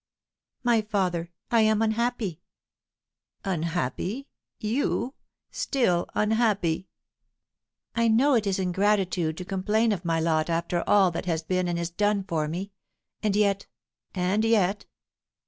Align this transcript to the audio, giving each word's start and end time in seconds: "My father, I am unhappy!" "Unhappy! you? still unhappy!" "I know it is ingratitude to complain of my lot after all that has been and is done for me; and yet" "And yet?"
"My 0.63 0.81
father, 0.81 1.29
I 1.51 1.61
am 1.61 1.79
unhappy!" 1.83 2.41
"Unhappy! 3.45 4.29
you? 4.59 5.13
still 5.51 6.07
unhappy!" 6.15 6.87
"I 7.93 8.07
know 8.07 8.33
it 8.33 8.47
is 8.47 8.57
ingratitude 8.57 9.37
to 9.37 9.45
complain 9.45 9.91
of 9.91 10.03
my 10.03 10.19
lot 10.19 10.49
after 10.49 10.83
all 10.89 11.11
that 11.11 11.27
has 11.27 11.43
been 11.43 11.67
and 11.67 11.77
is 11.77 11.91
done 11.91 12.23
for 12.23 12.47
me; 12.47 12.71
and 13.21 13.35
yet" 13.35 13.67
"And 14.15 14.43
yet?" 14.43 14.87